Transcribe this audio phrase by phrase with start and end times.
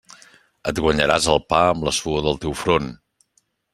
[0.71, 2.89] Et guanyaràs el pa amb la suor del teu front!